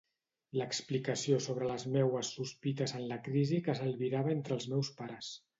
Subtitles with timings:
[0.59, 5.35] L'explicació sobre les meues sospites en la crisi que s'albirava entre els meus pares.